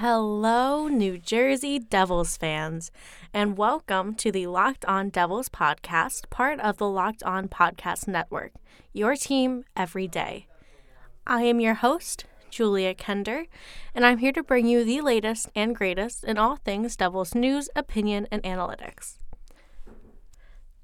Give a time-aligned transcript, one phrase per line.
[0.00, 2.90] Hello, New Jersey Devils fans,
[3.32, 8.52] and welcome to the Locked On Devils podcast, part of the Locked On Podcast Network,
[8.92, 10.48] your team every day.
[11.26, 13.46] I am your host, Julia Kender,
[13.94, 17.70] and I'm here to bring you the latest and greatest in all things Devils news,
[17.74, 19.14] opinion, and analytics.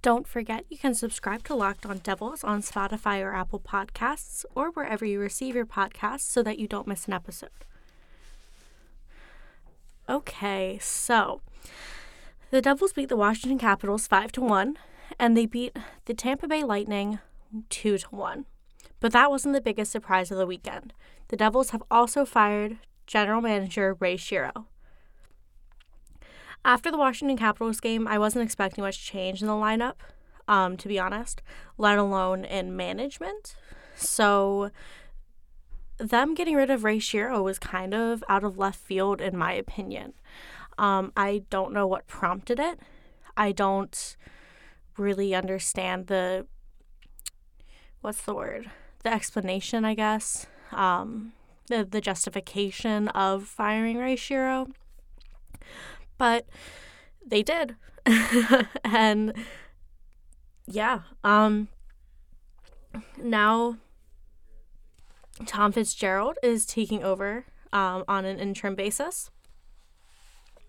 [0.01, 4.71] Don't forget you can subscribe to Locked On Devils on Spotify or Apple Podcasts or
[4.71, 7.51] wherever you receive your podcasts so that you don't miss an episode.
[10.13, 11.41] Okay, so
[12.51, 14.77] the Devils beat the Washington Capitals 5 to 1
[15.19, 17.19] and they beat the Tampa Bay Lightning
[17.71, 18.45] 2 to 1.
[19.01, 20.93] But that wasn't the biggest surprise of the weekend.
[21.29, 22.77] The Devils have also fired
[23.07, 24.67] general manager Ray Shero.
[26.63, 29.95] After the Washington Capitals game, I wasn't expecting much change in the lineup,
[30.47, 31.41] um, to be honest,
[31.79, 33.57] let alone in management.
[33.97, 34.73] So
[35.99, 39.53] them getting rid of Ray Shero was kind of out of left field, in my
[39.53, 40.15] opinion.
[40.79, 42.81] Um, I don't know what prompted it.
[43.37, 44.17] I don't
[44.97, 46.47] really understand the
[48.01, 48.71] what's the word?
[49.03, 50.47] The explanation, I guess.
[50.73, 51.33] Um,
[51.69, 54.71] the the justification of firing Ray Shero.
[56.19, 56.47] But
[57.25, 57.77] they did.
[58.85, 59.35] and
[60.67, 61.69] yeah, um
[63.17, 63.79] now
[65.47, 69.31] Tom Fitzgerald is taking over um, on an interim basis.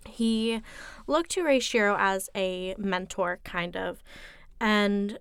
[0.07, 0.61] He
[1.07, 4.03] looked to Ray Shero as a mentor, kind of,
[4.59, 5.17] and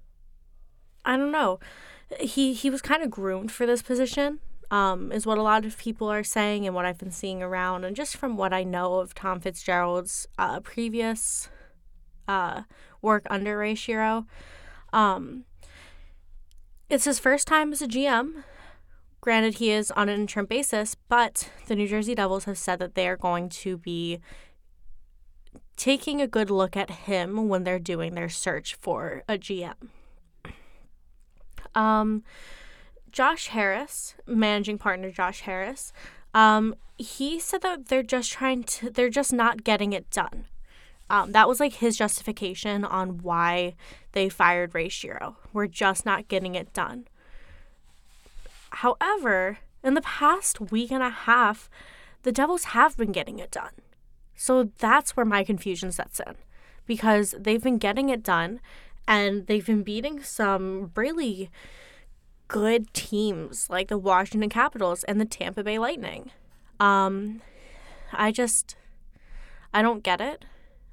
[1.05, 1.61] I don't know.
[2.20, 5.78] He he was kind of groomed for this position, um, is what a lot of
[5.78, 8.95] people are saying, and what I've been seeing around, and just from what I know
[8.95, 11.48] of Tom Fitzgerald's uh, previous
[12.28, 12.62] uh,
[13.00, 14.27] work under Ray Shero.
[14.92, 15.45] Um,
[16.91, 18.45] it's his first time as a GM,
[19.23, 22.97] Granted, he is on an interim basis, but the New Jersey Devils have said that
[22.97, 24.19] they are going to be
[25.77, 29.75] taking a good look at him when they're doing their search for a GM.
[31.77, 32.24] Um,
[33.13, 35.92] Josh Harris, managing partner Josh Harris,
[36.35, 40.46] um, he said that they're just trying to, they're just not getting it done.
[41.08, 43.75] Um, that was like his justification on why
[44.13, 45.36] they fired Ray Shero.
[45.52, 47.07] We're just not getting it done.
[48.72, 51.68] However, in the past week and a half,
[52.22, 53.72] the Devils have been getting it done.
[54.34, 56.34] So that's where my confusion sets in
[56.86, 58.60] because they've been getting it done
[59.06, 61.50] and they've been beating some really
[62.48, 66.30] good teams like the Washington Capitals and the Tampa Bay Lightning.
[66.80, 67.40] Um,
[68.12, 68.77] I just,
[69.72, 70.44] I don't get it.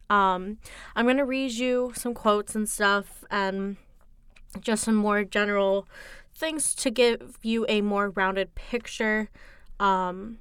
[0.10, 0.58] Um,
[0.96, 3.78] I'm going to read you some quotes and stuff and
[4.60, 5.88] just some more general
[6.40, 9.30] things to give you a more rounded picture.
[9.80, 10.40] Um,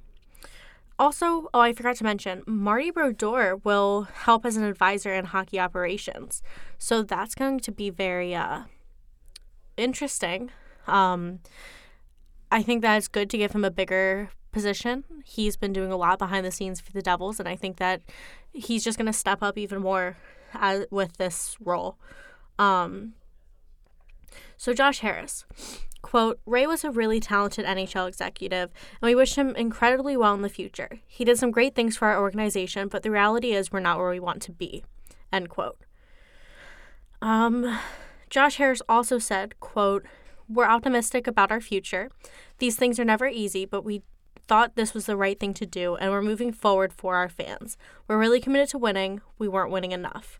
[0.97, 5.59] also, oh, I forgot to mention, Marty Brodeur will help as an advisor in hockey
[5.59, 6.41] operations.
[6.77, 8.63] So that's going to be very uh,
[9.77, 10.51] interesting.
[10.87, 11.39] Um,
[12.51, 15.05] I think that it's good to give him a bigger position.
[15.23, 18.01] He's been doing a lot behind the scenes for the Devils, and I think that
[18.51, 20.17] he's just going to step up even more
[20.53, 21.97] as, with this role.
[22.57, 23.13] Um,
[24.57, 25.45] so, Josh Harris.
[26.01, 28.71] Quote, Ray was a really talented NHL executive,
[29.01, 30.99] and we wish him incredibly well in the future.
[31.05, 34.09] He did some great things for our organization, but the reality is we're not where
[34.09, 34.83] we want to be.
[35.31, 35.77] End quote.
[37.21, 37.79] Um,
[38.29, 40.05] Josh Harris also said, quote,
[40.47, 42.09] We're optimistic about our future.
[42.59, 44.03] These things are never easy, but we
[44.47, 47.77] thought this was the right thing to do, and we're moving forward for our fans.
[48.07, 49.21] We're really committed to winning.
[49.37, 50.39] We weren't winning enough.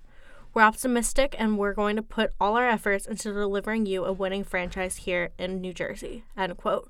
[0.53, 4.43] We're optimistic and we're going to put all our efforts into delivering you a winning
[4.43, 6.23] franchise here in New Jersey.
[6.37, 6.89] End quote.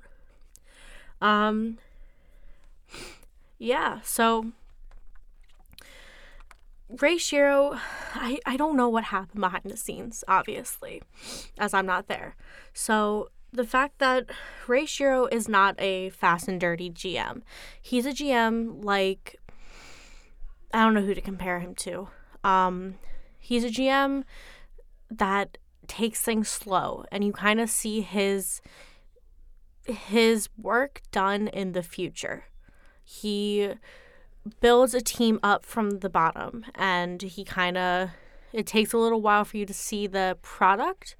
[1.20, 1.78] Um
[3.58, 4.52] yeah, so
[6.88, 7.78] Ray Shero,
[8.14, 11.02] I, I don't know what happened behind the scenes, obviously,
[11.58, 12.34] as I'm not there.
[12.72, 14.30] So the fact that
[14.66, 17.42] Ray Shero is not a fast and dirty GM.
[17.80, 19.36] He's a GM like
[20.72, 22.08] I don't know who to compare him to.
[22.44, 22.94] Um,
[23.40, 24.24] He's a GM
[25.10, 25.58] that
[25.88, 28.60] takes things slow and you kind of see his
[29.84, 32.44] his work done in the future.
[33.02, 33.72] He
[34.60, 38.10] builds a team up from the bottom and he kind of
[38.52, 41.16] it takes a little while for you to see the product,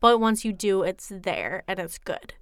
[0.00, 2.34] but once you do, it's there and it's good.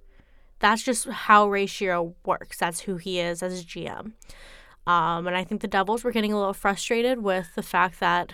[0.59, 2.57] That's just how Ray Shero works.
[2.57, 4.13] That's who he is as a GM.
[4.87, 8.33] Um, and I think the Devils were getting a little frustrated with the fact that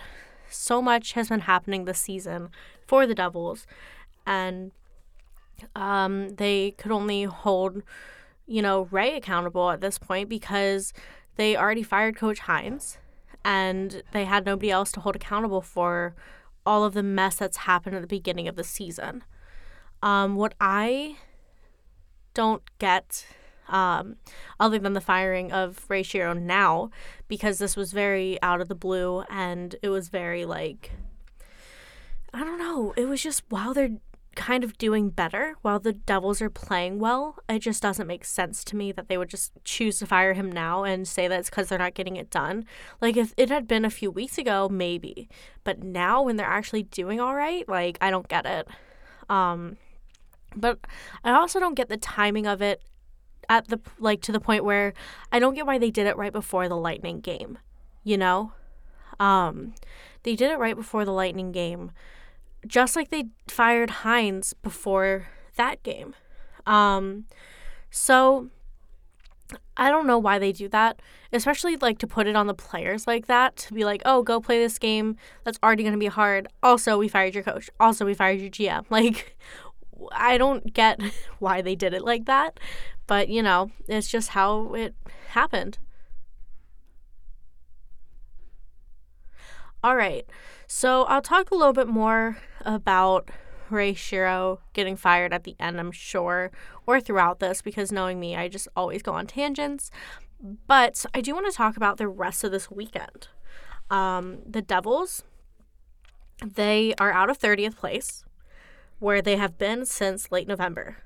[0.50, 2.50] so much has been happening this season
[2.86, 3.66] for the Devils,
[4.26, 4.72] and
[5.74, 7.82] um, they could only hold,
[8.46, 10.92] you know, Ray accountable at this point because
[11.36, 12.98] they already fired Coach Hynes
[13.44, 16.14] and they had nobody else to hold accountable for
[16.66, 19.24] all of the mess that's happened at the beginning of the season.
[20.02, 21.16] Um, what I
[22.34, 23.26] don't get,
[23.68, 24.16] um,
[24.58, 26.90] other than the firing of Ray Shero now,
[27.28, 30.92] because this was very out of the blue and it was very like,
[32.32, 33.96] I don't know, it was just while they're
[34.38, 37.38] kind of doing better while the Devils are playing well.
[37.48, 40.50] It just doesn't make sense to me that they would just choose to fire him
[40.50, 42.64] now and say that it's because they're not getting it done.
[43.00, 45.28] Like, if it had been a few weeks ago, maybe.
[45.64, 48.68] But now, when they're actually doing all right, like, I don't get it.
[49.28, 49.76] Um,
[50.54, 50.78] but
[51.24, 52.82] I also don't get the timing of it
[53.48, 54.92] at the, like, to the point where
[55.32, 57.58] I don't get why they did it right before the Lightning game,
[58.04, 58.52] you know?
[59.18, 59.74] Um,
[60.22, 61.92] they did it right before the Lightning game
[62.66, 66.14] just like they fired Hynes before that game.
[66.66, 67.26] Um,
[67.90, 68.48] so
[69.76, 71.00] I don't know why they do that,
[71.32, 74.40] especially like to put it on the players like that to be like, oh, go
[74.40, 76.48] play this game that's already going to be hard.
[76.62, 77.70] Also, we fired your coach.
[77.78, 78.84] Also, we fired your GM.
[78.90, 79.36] Like,
[80.12, 81.00] I don't get
[81.38, 82.58] why they did it like that,
[83.08, 84.94] but you know, it's just how it
[85.30, 85.78] happened.
[89.82, 90.24] All right.
[90.68, 93.30] So I'll talk a little bit more about
[93.70, 96.50] Ray Shero getting fired at the end, I'm sure,
[96.86, 99.90] or throughout this, because knowing me, I just always go on tangents.
[100.66, 103.28] But I do want to talk about the rest of this weekend.
[103.90, 105.24] Um, the Devils,
[106.44, 108.24] they are out of 30th place,
[108.98, 110.98] where they have been since late November.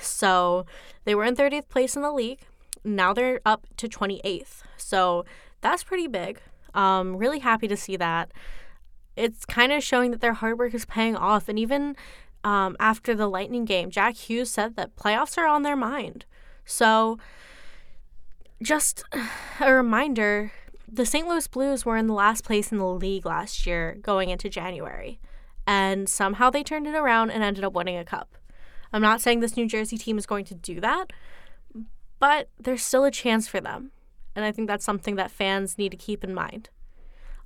[0.00, 0.66] So
[1.04, 2.40] they were in 30th place in the league.
[2.84, 4.62] Now they're up to 28th.
[4.76, 5.24] So
[5.60, 6.40] that's pretty big.
[6.74, 8.32] Um, really happy to see that
[9.16, 11.48] it's kind of showing that their hard work is paying off.
[11.48, 11.96] And even
[12.44, 16.24] um, after the Lightning game, Jack Hughes said that playoffs are on their mind.
[16.64, 17.18] So,
[18.62, 19.02] just
[19.60, 20.52] a reminder
[20.90, 21.28] the St.
[21.28, 25.20] Louis Blues were in the last place in the league last year going into January.
[25.66, 28.38] And somehow they turned it around and ended up winning a cup.
[28.92, 31.12] I'm not saying this New Jersey team is going to do that,
[32.18, 33.92] but there's still a chance for them.
[34.34, 36.70] And I think that's something that fans need to keep in mind.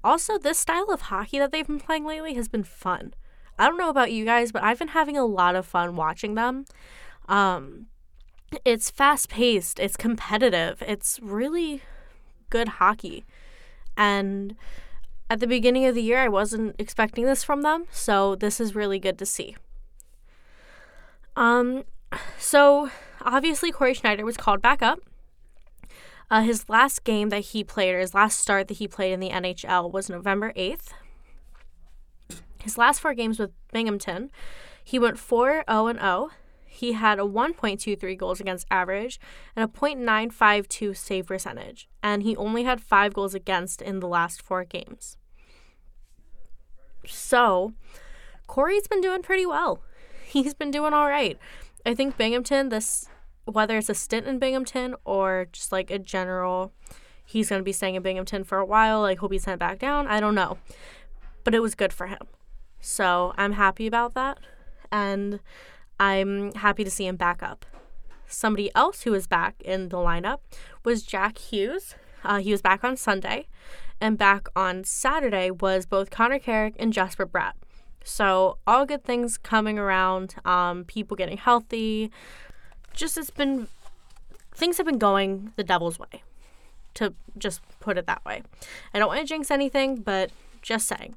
[0.04, 3.14] Also, this style of hockey that they've been playing lately has been fun.
[3.58, 6.34] I don't know about you guys, but I've been having a lot of fun watching
[6.34, 6.64] them.
[7.28, 7.86] Um,
[8.64, 11.82] it's fast paced, it's competitive, it's really
[12.50, 13.24] good hockey.
[13.96, 14.56] And
[15.30, 18.74] at the beginning of the year, I wasn't expecting this from them, so this is
[18.74, 19.56] really good to see.
[21.36, 21.84] Um,
[22.38, 22.90] so
[23.22, 25.00] obviously, Cory Schneider was called back up.
[26.30, 29.20] Uh, his last game that he played, or his last start that he played in
[29.20, 30.92] the NHL, was November 8th.
[32.62, 34.30] His last four games with Binghamton,
[34.82, 36.30] he went 4 0 0.
[36.64, 39.20] He had a 1.23 goals against average
[39.54, 44.40] and a .952 save percentage, and he only had five goals against in the last
[44.40, 45.18] four games.
[47.06, 47.74] So,
[48.46, 49.82] Cory's been doing pretty well.
[50.32, 51.38] He's been doing all right.
[51.84, 53.08] I think Binghamton this
[53.44, 56.72] whether it's a stint in Binghamton or just like a general,
[57.24, 59.78] he's going to be staying in Binghamton for a while, like he'll be sent back
[59.78, 60.06] down.
[60.06, 60.58] I don't know.
[61.44, 62.20] But it was good for him.
[62.80, 64.38] So I'm happy about that.
[64.90, 65.40] And
[65.98, 67.66] I'm happy to see him back up.
[68.26, 70.38] Somebody else who was back in the lineup
[70.84, 71.96] was Jack Hughes.
[72.24, 73.46] Uh, he was back on Sunday.
[74.00, 77.52] And back on Saturday was both Connor Carrick and Jesper Bratt.
[78.04, 80.34] So all good things coming around.
[80.44, 82.10] Um, people getting healthy,
[82.94, 83.68] just it's been
[84.54, 86.22] things have been going the devil's way
[86.94, 88.42] to just put it that way.
[88.92, 90.30] I don't want to jinx anything but
[90.60, 91.16] just saying.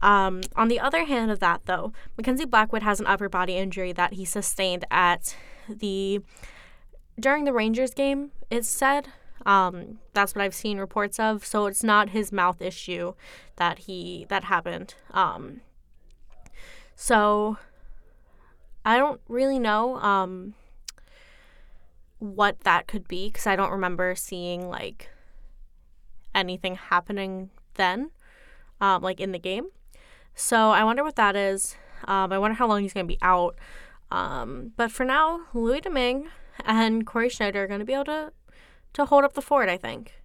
[0.00, 3.90] Um, on the other hand of that though mackenzie blackwood has an upper body injury
[3.90, 5.34] that he sustained at
[5.68, 6.20] the
[7.18, 9.08] during the rangers game it's said.
[9.44, 11.44] Um, that's what i've seen reports of.
[11.44, 13.14] So it's not his mouth issue
[13.56, 14.94] that he that happened.
[15.10, 15.62] Um,
[17.00, 17.56] so
[18.84, 20.54] i don't really know um,
[22.18, 25.10] what that could be because I don't remember seeing like
[26.34, 28.10] anything happening then,
[28.80, 29.68] um, like in the game.
[30.34, 31.76] So I wonder what that is.
[32.04, 33.56] Um, I wonder how long he's going to be out.
[34.10, 36.28] Um, but for now, Louis Domingue
[36.64, 38.32] and Cory Schneider are going to be able to,
[38.94, 40.17] to hold up the fort, I think.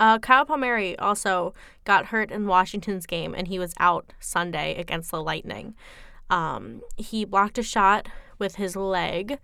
[0.00, 5.10] Uh, Kyle Palmieri also got hurt in Washington's game, and he was out Sunday against
[5.10, 5.74] the Lightning.
[6.30, 9.38] Um, he blocked a shot with his leg,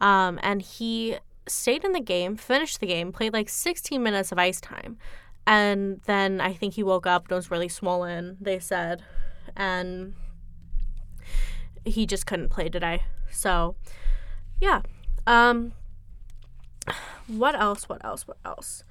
[0.00, 4.38] um, and he stayed in the game, finished the game, played like 16 minutes of
[4.38, 4.96] ice time.
[5.46, 9.02] And then I think he woke up and was really swollen, they said.
[9.56, 10.14] And
[11.84, 13.02] he just couldn't play today.
[13.30, 13.74] So,
[14.60, 14.82] yeah.
[15.26, 15.72] Um,
[17.26, 17.88] what else?
[17.88, 18.26] What else?
[18.26, 18.84] What else?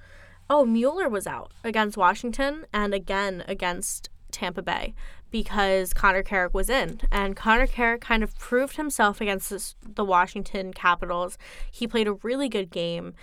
[0.54, 4.92] Oh, Mueller was out against Washington and again against Tampa Bay
[5.30, 7.00] because Connor Carrick was in.
[7.10, 11.38] And Connor Carrick kind of proved himself against this, the Washington Capitals.
[11.70, 13.14] He played a really good game.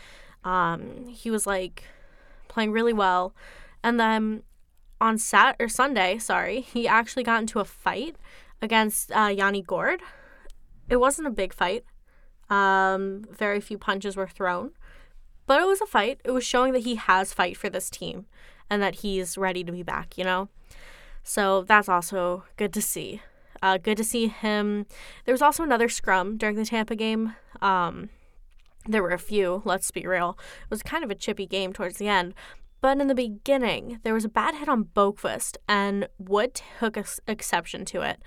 [0.43, 1.83] Um, he was like
[2.47, 3.35] playing really well.
[3.83, 4.41] And then
[4.99, 8.15] on Sat or Sunday, sorry, he actually got into a fight
[8.59, 10.01] against uh, Yanni Gourde.
[10.89, 11.85] It wasn't a big fight.
[12.49, 14.71] Um, very few punches were thrown,
[15.49, 16.21] but it was a fight.
[16.23, 18.27] It was showing that he has fight for this team
[18.69, 20.15] and that he's ready to be back.
[20.15, 20.49] You know,
[21.23, 23.23] so that's also good to see.
[23.59, 24.85] Uh, good to see him.
[25.25, 27.33] There was also another scrum during the Tampa game.
[27.63, 28.09] Um,
[28.85, 30.37] there were a few, let's be real.
[30.65, 32.35] It was kind of a chippy game towards the end.
[32.79, 37.19] But in the beginning, there was a bad hit on Boqvist, and Wood took ex-
[37.27, 38.21] exception to it.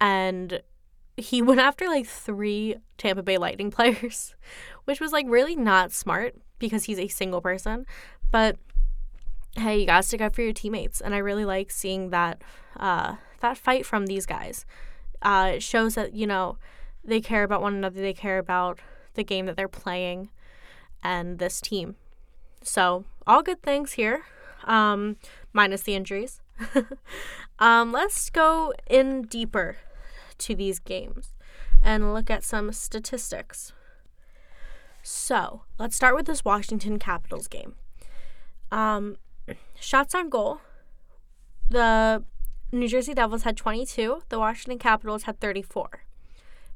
[0.00, 0.62] And
[1.16, 4.36] he went after like three Tampa Bay Lightning players,
[4.84, 7.86] which was like really not smart because he's a single person.
[8.30, 8.56] But
[9.56, 12.42] hey, you gotta stick up for your teammates, and I really like seeing that
[12.76, 14.66] uh, that fight from these guys.
[15.22, 16.58] Uh, it shows that you know
[17.04, 18.78] they care about one another, they care about
[19.14, 20.30] the game that they're playing,
[21.02, 21.96] and this team.
[22.62, 24.22] So all good things here,
[24.64, 25.16] um,
[25.52, 26.40] minus the injuries.
[27.58, 29.76] um, let's go in deeper
[30.38, 31.34] to these games
[31.82, 33.72] and look at some statistics.
[35.10, 37.76] So let's start with this Washington Capitals game.
[38.70, 39.16] Um,
[39.80, 40.60] shots on goal.
[41.70, 42.24] The
[42.72, 44.24] New Jersey Devils had 22.
[44.28, 46.04] The Washington Capitals had 34.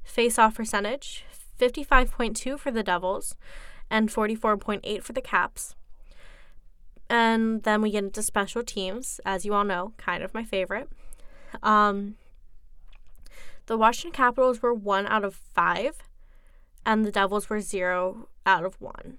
[0.03, 1.27] Face off percentage
[1.61, 3.37] 55.2 for the Devils
[3.91, 5.75] and 44.8 for the Caps.
[7.11, 10.89] And then we get into special teams, as you all know, kind of my favorite.
[11.63, 12.15] Um,
[13.67, 15.99] the Washington Capitals were one out of five,
[16.85, 19.19] and the Devils were zero out of one.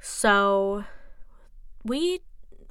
[0.00, 0.84] So
[1.84, 2.20] we,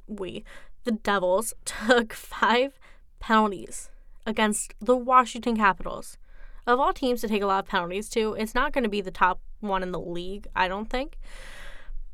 [0.06, 0.44] we,
[0.84, 2.78] the Devils took five
[3.18, 3.90] penalties
[4.26, 6.18] against the Washington Capitals.
[6.66, 9.00] Of all teams to take a lot of penalties to, it's not going to be
[9.00, 11.16] the top one in the league, I don't think.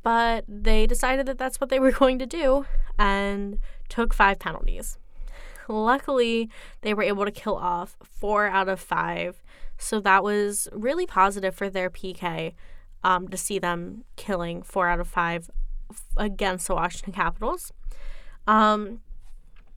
[0.03, 2.67] But they decided that that's what they were going to do
[2.99, 3.59] and
[3.89, 4.99] took five penalties.
[5.69, 6.50] Luckily,
[6.81, 9.42] they were able to kill off four out of five.
[9.78, 12.54] So that was really positive for their PK
[13.04, 15.50] um, to see them killing four out of five
[16.16, 17.73] against the Washington Capitals.
[18.47, 19.00] Um,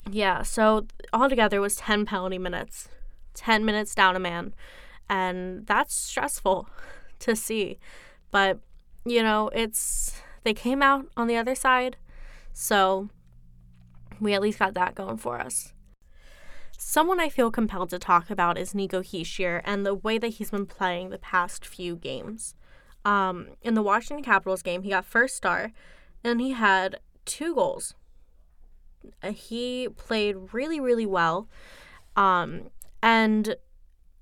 [0.09, 2.89] yeah, so altogether it was 10 penalty minutes,
[3.33, 4.53] 10 minutes down a man.
[5.09, 6.67] And that's stressful
[7.19, 7.79] to see.
[8.31, 8.59] But,
[9.05, 11.97] you know, it's, they came out on the other side.
[12.53, 13.09] So
[14.19, 15.73] we at least got that going for us.
[16.77, 20.51] Someone I feel compelled to talk about is Nico Hischier and the way that he's
[20.51, 22.55] been playing the past few games.
[23.05, 25.71] Um, in the Washington Capitals game, he got first star
[26.23, 27.93] and he had two goals.
[29.21, 31.47] Uh, he played really, really well.
[32.15, 33.55] Um, and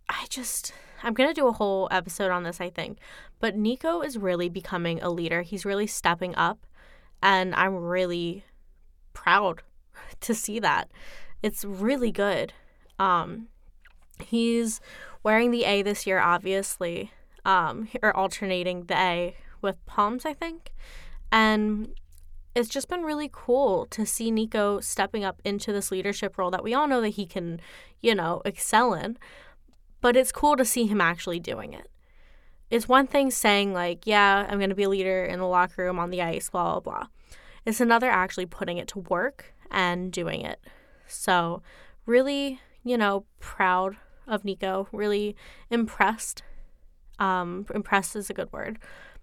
[0.10, 3.00] I just, I'm going to do a whole episode on this, I think.
[3.39, 5.41] But Nico is really becoming a leader.
[5.41, 6.65] He's really stepping up.
[7.22, 8.43] And I'm really
[9.13, 9.62] proud
[10.19, 10.91] to see that.
[11.44, 12.54] It's really good.
[12.98, 13.50] Um,
[14.26, 14.82] he's
[15.22, 17.12] wearing the A this year, obviously,
[17.46, 20.74] um, or alternating the A with palms, I think.
[21.32, 21.94] And
[22.56, 26.64] it's just been really cool to see Nico stepping up into this leadership role that
[26.64, 27.60] we all know that he can,
[28.00, 29.18] you know, excel in.
[30.02, 31.90] But it's cool to see him actually doing it.
[32.70, 35.84] It's one thing saying, like, yeah, I'm going to be a leader in the locker
[35.84, 37.08] room, on the ice, blah, blah, blah.
[37.66, 40.60] It's another actually putting it to work and doing it.
[41.13, 41.62] So,
[42.05, 45.36] really, you know, proud of Nico, really
[45.70, 46.43] impressed.
[47.20, 48.79] Um, impressed is a good word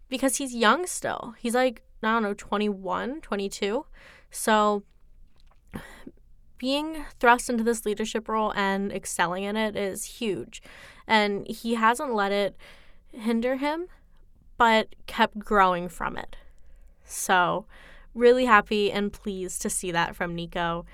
[0.09, 1.35] because he's young still.
[1.39, 3.87] He's like, I don't know, 21, 22.
[4.31, 4.83] So,
[6.59, 10.63] being thrust into this leadership role and excelling in it is huge.
[11.07, 12.57] And he hasn't let it
[13.13, 13.87] hinder him,
[14.57, 16.37] but kept growing from it.
[17.05, 17.67] So,
[18.15, 20.85] really happy and pleased to see that from Nico.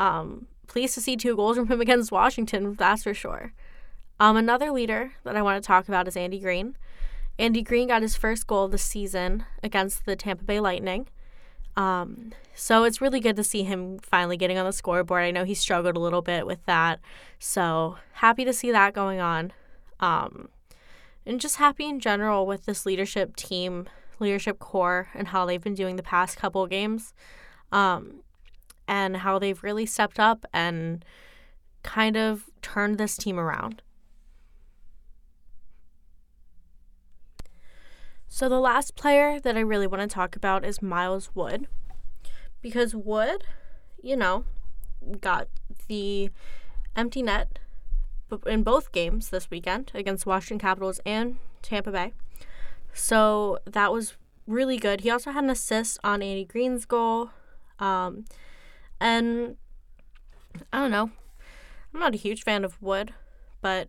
[0.00, 3.52] Um, pleased to see two goals from him against Washington, that's for sure.
[4.18, 6.74] Um, another leader that I want to talk about is Andy Greene.
[7.38, 11.06] Andy Greene got his first goal the season against the Tampa Bay Lightning.
[11.76, 15.22] Um, so it's really good to see him finally getting on the scoreboard.
[15.22, 17.00] I know he struggled a little bit with that.
[17.38, 19.52] So happy to see that going on.
[20.00, 20.48] Um,
[21.26, 23.86] and just happy in general with this leadership team,
[24.18, 27.12] leadership core, and how they've been doing the past couple games.
[27.70, 28.22] Um,
[28.90, 31.04] and how they've really stepped up and
[31.84, 33.82] kind of turned this team around.
[38.28, 41.68] So, the last player that I really want to talk about is Miles Wood.
[42.60, 43.44] because Wood,
[44.02, 44.44] you know,
[45.20, 45.48] got
[45.88, 46.30] the
[46.94, 47.58] empty net
[48.46, 52.12] in both games this weekend against Washington Capitals and Tampa Bay.
[52.92, 54.14] So that was
[54.46, 55.00] really good.
[55.00, 57.30] He also had an assist on Andy Greene's goal.
[57.78, 58.24] Um,
[59.00, 59.56] and
[60.72, 61.10] I don't know.
[61.92, 63.12] I'm not a huge fan of Wood,
[63.60, 63.88] but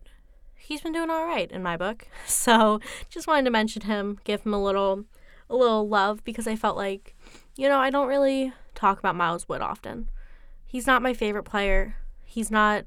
[0.56, 2.06] he's been doing all right in my book.
[2.26, 5.04] So just wanted to mention him, give him a little
[5.48, 7.14] a little love because I felt like,
[7.56, 10.08] you know, I don't really talk about Miles Wood often.
[10.64, 11.96] He's not my favorite player.
[12.24, 12.86] He's not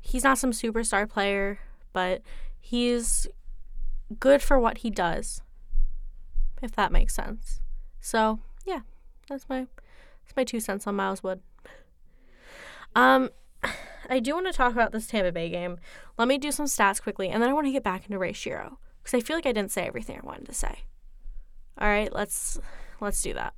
[0.00, 1.60] he's not some superstar player,
[1.92, 2.22] but
[2.58, 3.26] he's
[4.18, 5.42] good for what he does.
[6.62, 7.60] If that makes sense.
[8.00, 8.80] So, yeah,
[9.28, 9.66] that's my
[10.24, 11.40] that's my two cents on Miles Wood.
[12.94, 13.30] Um
[14.08, 15.78] I do want to talk about this Tampa Bay game.
[16.18, 18.32] Let me do some stats quickly, and then I want to get back into Ray
[18.32, 20.80] Shero because I feel like I didn't say everything I wanted to say.
[21.78, 22.58] All right, let's
[23.00, 23.54] let's do that.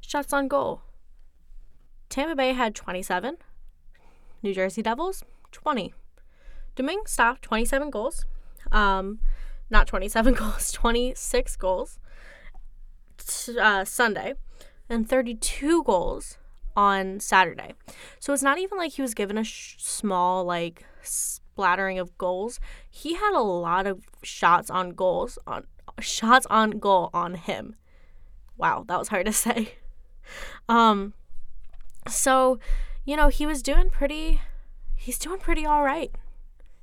[0.00, 0.82] Shots on goal.
[2.08, 3.38] Tampa Bay had 27.
[4.42, 5.94] New Jersey Devils 20.
[6.76, 8.26] Domingue stopped 27 goals.
[8.70, 9.20] Um,
[9.70, 11.98] not 27 goals, 26 goals.
[13.60, 14.34] Uh, Sunday,
[14.88, 16.36] and 32 goals
[16.76, 17.74] on Saturday.
[18.18, 22.60] So it's not even like he was given a sh- small like splattering of goals.
[22.90, 25.66] He had a lot of shots on goals on
[26.00, 27.76] shots on goal on him.
[28.56, 29.74] Wow, that was hard to say.
[30.68, 31.14] Um
[32.08, 32.58] so,
[33.04, 34.40] you know, he was doing pretty
[34.96, 36.10] he's doing pretty all right.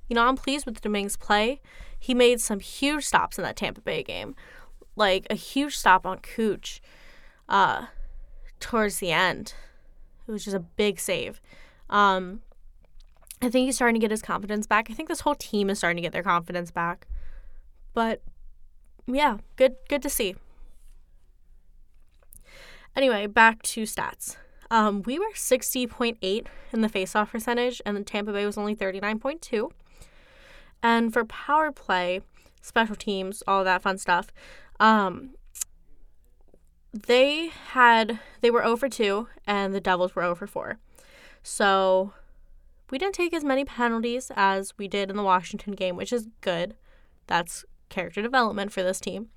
[0.08, 1.62] You know, I'm pleased with Domingue's play.
[1.98, 4.36] He made some huge stops in that Tampa Bay game.
[4.96, 6.82] Like a huge stop on Cooch
[7.50, 7.88] uh
[8.60, 9.54] towards the end.
[10.32, 11.42] It was just a big save.
[11.90, 12.42] Um,
[13.42, 14.90] I think he's starting to get his confidence back.
[14.90, 17.06] I think this whole team is starting to get their confidence back.
[17.94, 18.22] But
[19.08, 20.36] yeah, good good to see.
[22.96, 24.38] Anyway, back to stats.
[24.70, 29.70] Um, we were 60.8 in the faceoff percentage, and Tampa Bay was only 39.2.
[30.82, 32.22] And for power play,
[32.62, 34.32] special teams, all that fun stuff,
[34.80, 35.32] um,
[36.94, 40.78] they had they were over 2 and the Devils were over 4.
[41.44, 42.14] So
[42.90, 46.28] we didn't take as many penalties as we did in the Washington game, which is
[46.42, 46.76] good.
[47.28, 49.30] That's character development for this team.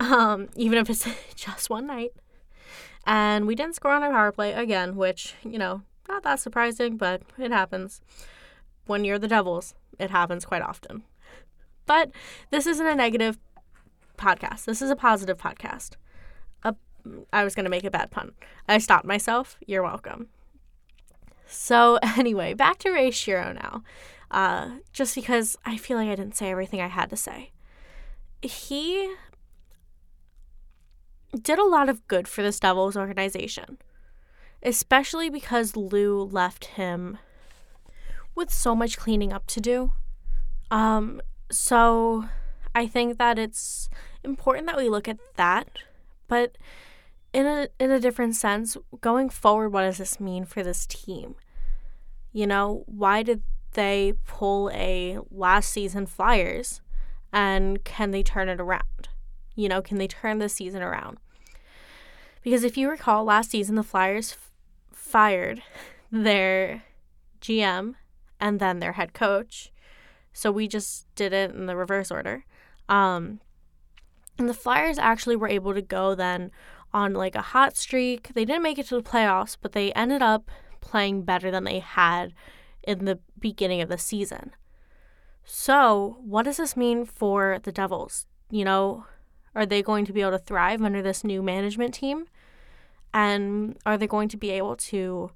[0.00, 2.12] Um, even if it's just one night.
[3.06, 6.96] And we didn't score on our power play again, which, you know, not that surprising,
[6.96, 8.00] but it happens.
[8.86, 11.04] When you're the Devils, it happens quite often.
[11.86, 12.10] But
[12.50, 13.38] this isn't a negative
[14.16, 14.64] podcast.
[14.64, 15.92] This is a positive podcast.
[17.32, 18.32] I was going to make a bad pun.
[18.68, 19.56] I stopped myself.
[19.66, 20.28] You're welcome.
[21.46, 23.82] So, anyway, back to Ray Shero now.
[24.30, 27.50] Uh, just because I feel like I didn't say everything I had to say.
[28.40, 29.14] He
[31.40, 33.78] did a lot of good for this Devils organization,
[34.62, 37.18] especially because Lou left him
[38.34, 39.92] with so much cleaning up to do.
[40.70, 42.24] Um, so
[42.74, 43.90] I think that it's
[44.24, 45.68] important that we look at that,
[46.26, 46.56] but
[47.32, 51.34] in a in a different sense, going forward, what does this mean for this team?
[52.32, 53.42] You know, why did
[53.72, 56.80] they pull a last season Flyers
[57.32, 59.08] and can they turn it around?
[59.54, 61.18] You know, can they turn this season around?
[62.42, 64.50] Because if you recall, last season the Flyers f-
[64.92, 65.62] fired
[66.10, 66.82] their
[67.40, 67.94] GM
[68.40, 69.72] and then their head coach.
[70.32, 72.44] So we just did it in the reverse order.
[72.88, 73.40] Um,
[74.38, 76.50] and the Flyers actually were able to go then
[76.94, 78.32] on like a hot streak.
[78.34, 80.50] They didn't make it to the playoffs, but they ended up
[80.80, 82.34] playing better than they had
[82.82, 84.52] in the beginning of the season.
[85.44, 88.26] So, what does this mean for the Devils?
[88.50, 89.06] You know,
[89.54, 92.26] are they going to be able to thrive under this new management team?
[93.12, 95.30] And are they going to be able to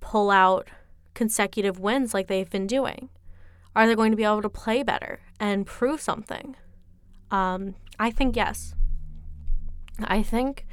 [0.00, 0.68] pull out
[1.14, 3.08] consecutive wins like they've been doing?
[3.74, 6.56] Are they going to be able to play better and prove something?
[7.30, 8.75] Um, I think yes.
[10.04, 10.66] I think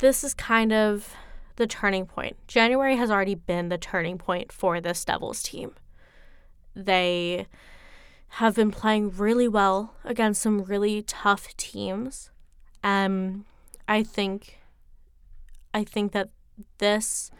[0.00, 1.14] this is kind of
[1.56, 2.36] the turning point.
[2.48, 5.72] January has already been the turning point for this Devils team.
[6.74, 7.46] They
[8.36, 12.30] have been playing really well against some really tough teams.
[12.82, 13.44] Um
[13.86, 14.58] I think
[15.74, 16.30] I think that
[16.78, 17.30] this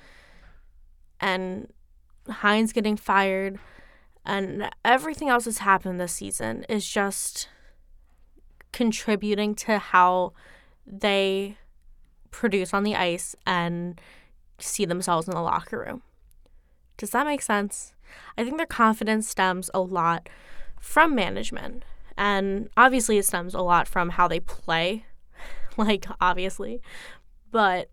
[1.20, 1.72] and
[2.28, 3.58] Hynes getting fired
[4.24, 7.48] and everything else that's happened this season is just
[8.72, 10.32] contributing to how
[10.86, 11.56] they
[12.30, 14.00] produce on the ice and
[14.58, 16.02] see themselves in the locker room.
[16.96, 17.94] Does that make sense?
[18.36, 20.28] I think their confidence stems a lot
[20.80, 21.84] from management.
[22.16, 25.06] And obviously, it stems a lot from how they play,
[25.76, 26.82] like, obviously.
[27.50, 27.90] But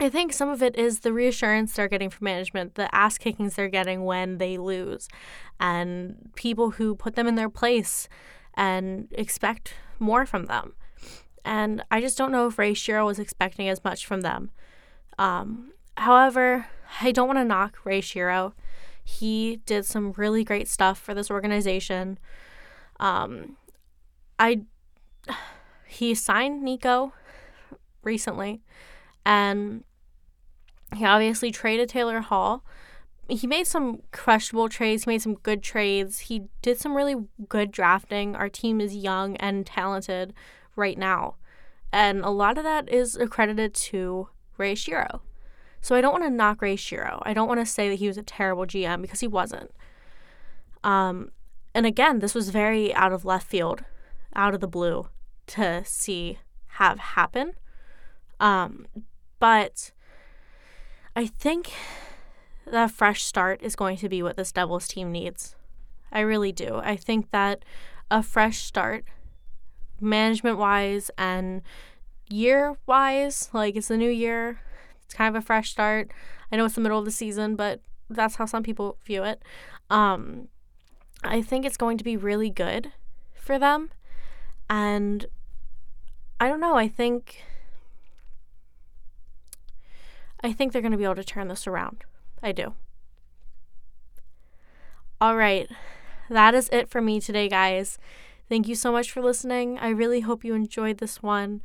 [0.00, 3.56] I think some of it is the reassurance they're getting from management, the ass kickings
[3.56, 5.08] they're getting when they lose,
[5.58, 8.08] and people who put them in their place
[8.54, 10.74] and expect more from them.
[11.48, 14.50] And I just don't know if Ray Shero was expecting as much from them.
[15.18, 16.66] Um, however,
[17.00, 18.52] I don't want to knock Ray Shero.
[19.02, 22.18] He did some really great stuff for this organization.
[23.00, 23.56] Um,
[24.38, 24.60] I
[25.86, 27.14] he signed Nico
[28.02, 28.60] recently,
[29.24, 29.84] and
[30.94, 32.62] he obviously traded Taylor Hall.
[33.26, 35.04] He made some questionable trades.
[35.04, 36.18] He made some good trades.
[36.20, 37.16] He did some really
[37.48, 38.36] good drafting.
[38.36, 40.34] Our team is young and talented
[40.78, 41.34] right now.
[41.92, 45.20] And a lot of that is accredited to Ray Shero.
[45.80, 47.20] So I don't want to knock Ray Shero.
[47.22, 49.72] I don't want to say that he was a terrible GM because he wasn't.
[50.82, 51.30] Um,
[51.74, 53.84] and again, this was very out of left field,
[54.34, 55.08] out of the blue
[55.48, 56.38] to see
[56.72, 57.52] have happen.
[58.40, 58.86] Um,
[59.38, 59.92] but
[61.16, 61.72] I think
[62.66, 65.56] that fresh start is going to be what this Devils team needs.
[66.12, 66.80] I really do.
[66.82, 67.64] I think that
[68.10, 69.04] a fresh start,
[70.00, 71.62] management wise and
[72.30, 74.60] year wise, like it's the new year,
[75.04, 76.10] it's kind of a fresh start.
[76.50, 77.80] I know it's the middle of the season, but
[78.10, 79.42] that's how some people view it.
[79.90, 80.48] Um,
[81.24, 82.92] I think it's going to be really good
[83.34, 83.90] for them.
[84.70, 85.26] And
[86.40, 87.44] I don't know, I think
[90.42, 92.04] I think they're going to be able to turn this around.
[92.42, 92.74] I do.
[95.20, 95.68] All right.
[96.30, 97.98] That is it for me today, guys.
[98.48, 99.78] Thank you so much for listening.
[99.78, 101.60] I really hope you enjoyed this one.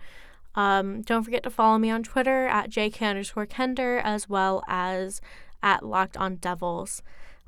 [0.55, 5.19] Um, don't forget to follow me on Twitter at jk underscore kender as well as
[5.63, 7.01] at locked on devils.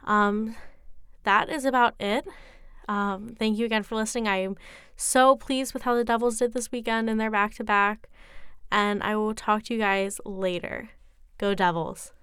[0.05, 0.55] Um,
[1.23, 2.25] that is about it.
[2.87, 4.27] Um, thank you again for listening.
[4.27, 4.55] I am
[4.95, 8.09] so pleased with how the Devils did this weekend in their back to back.
[8.71, 10.89] And I will talk to you guys later.
[11.37, 12.13] Go Devils.